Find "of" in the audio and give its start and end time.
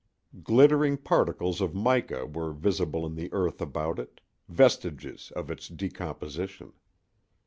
1.61-1.75, 5.35-5.51